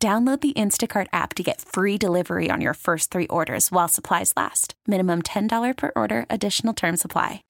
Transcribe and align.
Download 0.00 0.40
the 0.40 0.52
Instacart 0.52 1.08
app 1.12 1.34
to 1.34 1.42
get 1.42 1.60
free 1.60 1.98
delivery 1.98 2.50
on 2.52 2.60
your 2.60 2.74
first 2.74 3.10
three 3.10 3.26
orders 3.26 3.72
while 3.72 3.88
supplies 3.88 4.32
last. 4.36 4.74
Minimum 4.86 5.22
$10 5.22 5.76
per 5.76 5.90
order, 5.96 6.24
additional 6.30 6.72
term 6.72 6.96
supply. 6.96 7.42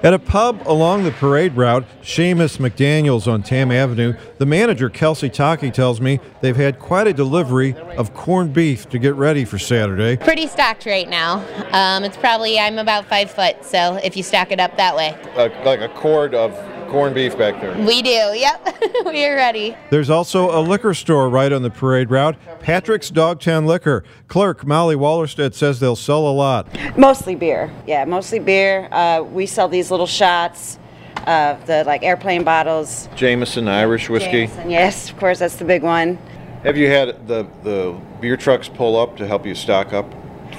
At 0.00 0.12
a 0.12 0.18
pub 0.18 0.62
along 0.66 1.04
the 1.04 1.10
parade 1.10 1.56
route, 1.56 1.84
Seamus 2.02 2.58
McDaniels 2.58 3.26
on 3.26 3.42
Tamm 3.42 3.72
Avenue, 3.72 4.12
the 4.36 4.44
manager, 4.44 4.90
Kelsey 4.90 5.30
Taki, 5.30 5.70
tells 5.70 6.02
me 6.02 6.20
they've 6.42 6.54
had 6.54 6.78
quite 6.78 7.06
a 7.06 7.14
delivery 7.14 7.74
of 7.96 8.12
corned 8.12 8.52
beef 8.52 8.90
to 8.90 8.98
get 8.98 9.14
ready 9.14 9.46
for 9.46 9.58
Saturday. 9.58 10.18
Pretty 10.18 10.46
stocked 10.48 10.84
right 10.84 11.08
now. 11.08 11.42
Um, 11.72 12.04
it's 12.04 12.18
probably, 12.18 12.60
I'm 12.60 12.78
about 12.78 13.06
five 13.06 13.30
foot, 13.30 13.64
so 13.64 13.98
if 14.04 14.18
you 14.18 14.22
stack 14.22 14.52
it 14.52 14.60
up 14.60 14.76
that 14.76 14.94
way. 14.94 15.16
Like, 15.34 15.64
like 15.64 15.80
a 15.80 15.88
cord 15.88 16.34
of 16.34 16.52
corned 16.88 17.14
beef 17.14 17.36
back 17.36 17.60
there. 17.60 17.76
We 17.86 18.02
do, 18.02 18.10
yep. 18.10 18.76
we 19.04 19.24
are 19.24 19.34
ready. 19.36 19.76
There's 19.90 20.10
also 20.10 20.58
a 20.58 20.60
liquor 20.60 20.94
store 20.94 21.28
right 21.28 21.52
on 21.52 21.62
the 21.62 21.70
parade 21.70 22.10
route, 22.10 22.36
Patrick's 22.60 23.10
Dogtown 23.10 23.66
Liquor. 23.66 24.04
Clerk 24.28 24.66
Molly 24.66 24.96
Wallerstedt 24.96 25.54
says 25.54 25.80
they'll 25.80 25.96
sell 25.96 26.26
a 26.26 26.32
lot. 26.32 26.66
Mostly 26.96 27.34
beer. 27.34 27.70
Yeah, 27.86 28.04
mostly 28.04 28.38
beer. 28.38 28.88
Uh, 28.90 29.22
we 29.22 29.46
sell 29.46 29.68
these 29.68 29.90
little 29.90 30.06
shots. 30.06 30.78
of 31.26 31.66
the 31.66 31.84
like 31.84 32.02
airplane 32.02 32.42
bottles. 32.42 33.08
Jameson 33.14 33.68
Irish 33.68 34.08
whiskey. 34.08 34.46
Jameson, 34.46 34.70
yes, 34.70 35.10
of 35.10 35.18
course, 35.18 35.38
that's 35.40 35.56
the 35.56 35.64
big 35.64 35.82
one. 35.82 36.16
Have 36.62 36.76
you 36.76 36.88
had 36.88 37.28
the, 37.28 37.46
the 37.62 38.00
beer 38.20 38.36
trucks 38.36 38.68
pull 38.68 38.98
up 38.98 39.16
to 39.18 39.26
help 39.26 39.44
you 39.44 39.54
stock 39.54 39.92
up 39.92 40.10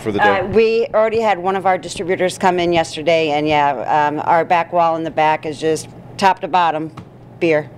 for 0.02 0.12
the 0.12 0.20
day? 0.20 0.40
Uh, 0.40 0.48
we 0.48 0.86
already 0.94 1.22
had 1.22 1.40
one 1.40 1.56
of 1.56 1.66
our 1.66 1.78
distributors 1.78 2.38
come 2.38 2.60
in 2.60 2.72
yesterday, 2.72 3.32
and 3.32 3.48
yeah, 3.48 4.08
um, 4.08 4.20
our 4.26 4.46
back 4.46 4.72
wall 4.72 4.96
in 4.96 5.04
the 5.04 5.12
back 5.12 5.46
is 5.46 5.60
just 5.60 5.90
top 6.20 6.40
to 6.42 6.48
bottom 6.48 6.92
beer. 7.40 7.70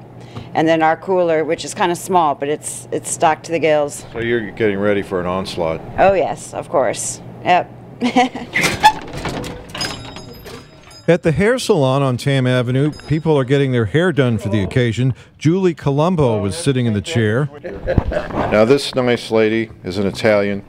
And 0.54 0.68
then 0.68 0.82
our 0.82 0.98
cooler, 0.98 1.46
which 1.46 1.64
is 1.64 1.74
kind 1.74 1.92
of 1.92 1.98
small, 1.98 2.36
but 2.36 2.50
it's 2.50 2.88
it's 2.92 3.10
stocked 3.10 3.46
to 3.46 3.52
the 3.52 3.60
gills. 3.60 4.06
so 4.12 4.20
you're 4.20 4.52
getting 4.52 4.80
ready 4.80 5.02
for 5.02 5.22
an 5.22 5.26
onslaught. 5.26 5.80
Oh 5.98 6.14
yes, 6.14 6.54
of 6.54 6.68
course. 6.68 7.22
Yep. 7.46 7.70
At 11.08 11.24
the 11.24 11.32
hair 11.32 11.58
salon 11.58 12.04
on 12.04 12.16
Tamm 12.16 12.48
Avenue, 12.48 12.92
people 13.08 13.38
are 13.38 13.44
getting 13.44 13.72
their 13.72 13.86
hair 13.86 14.12
done 14.12 14.38
for 14.38 14.50
the 14.50 14.62
occasion. 14.64 15.14
Julie 15.38 15.74
Colombo 15.74 16.40
was 16.40 16.56
sitting 16.56 16.86
in 16.86 16.94
the 16.94 17.02
chair. 17.02 17.50
Now, 18.52 18.66
this 18.66 18.94
nice 18.96 19.32
lady 19.32 19.72
is 19.84 19.98
an 19.98 20.06
Italian. 20.06 20.62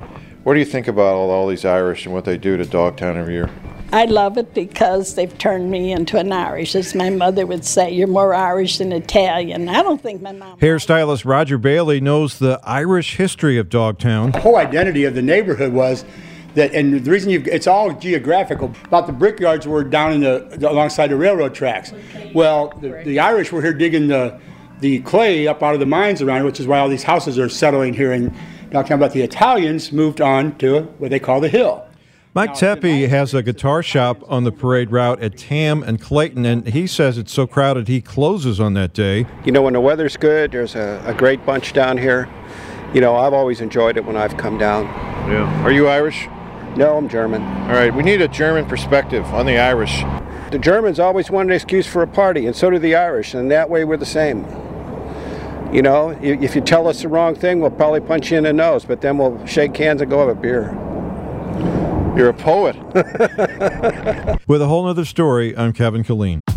What 0.42 0.54
do 0.54 0.58
you 0.58 0.64
think 0.64 0.88
about 0.88 1.14
all, 1.14 1.30
all 1.30 1.46
these 1.46 1.64
Irish 1.64 2.06
and 2.06 2.14
what 2.14 2.24
they 2.24 2.38
do 2.38 2.56
to 2.56 2.64
Dogtown 2.64 3.16
every 3.16 3.34
year? 3.34 3.50
I 3.92 4.06
love 4.06 4.38
it 4.38 4.54
because 4.54 5.16
they've 5.16 5.36
turned 5.36 5.70
me 5.70 5.92
into 5.92 6.16
an 6.16 6.32
Irish. 6.32 6.74
As 6.74 6.94
my 6.94 7.10
mother 7.10 7.44
would 7.44 7.62
say, 7.62 7.92
you're 7.92 8.08
more 8.08 8.32
Irish 8.32 8.78
than 8.78 8.90
Italian. 8.90 9.68
I 9.68 9.82
don't 9.82 10.00
think 10.00 10.22
my 10.22 10.32
mom. 10.32 10.58
Hairstylist 10.60 11.26
Roger 11.26 11.58
Bailey 11.58 12.00
knows 12.00 12.38
the 12.38 12.58
Irish 12.64 13.18
history 13.18 13.58
of 13.58 13.68
Dogtown. 13.68 14.30
The 14.30 14.40
whole 14.40 14.56
identity 14.56 15.04
of 15.04 15.14
the 15.14 15.20
neighborhood 15.20 15.74
was 15.74 16.06
that, 16.54 16.72
and 16.72 17.04
the 17.04 17.10
reason 17.10 17.28
you 17.28 17.42
it's 17.44 17.66
all 17.66 17.92
geographical. 17.92 18.72
About 18.84 19.06
the 19.06 19.12
brickyards 19.12 19.68
were 19.68 19.84
down 19.84 20.14
in 20.14 20.20
the, 20.22 20.48
the 20.56 20.70
alongside 20.70 21.08
the 21.08 21.16
railroad 21.16 21.54
tracks. 21.54 21.92
Well, 22.34 22.72
the, 22.80 23.02
the 23.04 23.20
Irish 23.20 23.52
were 23.52 23.60
here 23.60 23.74
digging 23.74 24.08
the 24.08 24.40
the 24.80 25.00
clay 25.00 25.46
up 25.46 25.62
out 25.62 25.74
of 25.74 25.80
the 25.80 25.86
mines 25.86 26.22
around, 26.22 26.46
which 26.46 26.60
is 26.60 26.66
why 26.66 26.78
all 26.78 26.88
these 26.88 27.02
houses 27.02 27.38
are 27.38 27.50
settling 27.50 27.92
here 27.92 28.12
in 28.14 28.34
Dogtown. 28.70 28.98
But 28.98 29.12
the 29.12 29.20
Italians 29.20 29.92
moved 29.92 30.22
on 30.22 30.56
to 30.58 30.84
what 30.96 31.10
they 31.10 31.20
call 31.20 31.40
the 31.40 31.50
hill. 31.50 31.86
Mike 32.34 32.54
Tepe 32.54 33.08
has 33.08 33.34
a 33.34 33.42
guitar 33.42 33.82
shop 33.82 34.22
on 34.26 34.44
the 34.44 34.52
parade 34.52 34.90
route 34.90 35.22
at 35.22 35.36
Tamm 35.36 35.82
and 35.82 36.00
Clayton, 36.00 36.46
and 36.46 36.66
he 36.66 36.86
says 36.86 37.18
it's 37.18 37.30
so 37.30 37.46
crowded 37.46 37.88
he 37.88 38.00
closes 38.00 38.58
on 38.58 38.72
that 38.72 38.94
day. 38.94 39.26
You 39.44 39.52
know, 39.52 39.60
when 39.60 39.74
the 39.74 39.82
weather's 39.82 40.16
good, 40.16 40.52
there's 40.52 40.74
a, 40.74 41.02
a 41.04 41.12
great 41.12 41.44
bunch 41.44 41.74
down 41.74 41.98
here. 41.98 42.30
You 42.94 43.02
know, 43.02 43.16
I've 43.16 43.34
always 43.34 43.60
enjoyed 43.60 43.98
it 43.98 44.06
when 44.06 44.16
I've 44.16 44.38
come 44.38 44.56
down. 44.56 44.84
Yeah. 45.30 45.62
Are 45.62 45.70
you 45.70 45.88
Irish? 45.88 46.26
No, 46.74 46.96
I'm 46.96 47.06
German. 47.06 47.42
All 47.42 47.74
right, 47.74 47.94
we 47.94 48.02
need 48.02 48.22
a 48.22 48.28
German 48.28 48.64
perspective 48.64 49.26
on 49.26 49.44
the 49.44 49.58
Irish. 49.58 50.02
The 50.52 50.58
Germans 50.58 50.98
always 50.98 51.30
want 51.30 51.50
an 51.50 51.54
excuse 51.54 51.86
for 51.86 52.00
a 52.00 52.08
party, 52.08 52.46
and 52.46 52.56
so 52.56 52.70
do 52.70 52.78
the 52.78 52.94
Irish, 52.94 53.34
and 53.34 53.50
that 53.50 53.68
way 53.68 53.84
we're 53.84 53.98
the 53.98 54.06
same. 54.06 54.46
You 55.70 55.82
know, 55.82 56.18
if 56.22 56.54
you 56.54 56.62
tell 56.62 56.88
us 56.88 57.02
the 57.02 57.08
wrong 57.08 57.34
thing, 57.34 57.60
we'll 57.60 57.70
probably 57.72 58.00
punch 58.00 58.30
you 58.30 58.38
in 58.38 58.44
the 58.44 58.54
nose, 58.54 58.86
but 58.86 59.02
then 59.02 59.18
we'll 59.18 59.44
shake 59.44 59.76
hands 59.76 60.00
and 60.00 60.10
go 60.10 60.26
have 60.26 60.34
a 60.34 60.40
beer. 60.40 60.74
You're 62.14 62.28
a 62.28 62.34
poet. 62.34 62.76
With 64.46 64.60
a 64.60 64.66
whole 64.66 64.86
other 64.86 65.06
story, 65.06 65.56
I'm 65.56 65.72
Kevin 65.72 66.04
Killeen. 66.04 66.40